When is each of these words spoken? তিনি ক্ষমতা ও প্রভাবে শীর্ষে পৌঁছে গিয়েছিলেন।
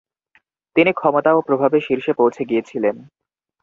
তিনি 0.75 0.91
ক্ষমতা 0.93 1.31
ও 1.33 1.39
প্রভাবে 1.47 1.77
শীর্ষে 1.81 2.11
পৌঁছে 2.13 2.41
গিয়েছিলেন। 2.45 2.95